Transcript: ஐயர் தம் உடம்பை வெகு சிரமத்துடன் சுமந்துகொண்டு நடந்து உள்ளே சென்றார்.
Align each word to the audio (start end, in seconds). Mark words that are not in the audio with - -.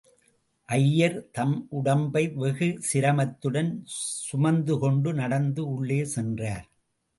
ஐயர் 0.69 1.17
தம் 1.31 1.53
உடம்பை 1.69 2.23
வெகு 2.35 2.69
சிரமத்துடன் 2.89 3.71
சுமந்துகொண்டு 4.23 5.13
நடந்து 5.13 5.63
உள்ளே 5.75 6.01
சென்றார். 6.17 6.67